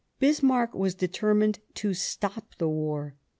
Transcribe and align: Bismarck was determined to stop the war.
Bismarck 0.17 0.73
was 0.73 0.95
determined 0.95 1.59
to 1.75 1.93
stop 1.93 2.55
the 2.57 2.67
war. 2.67 3.13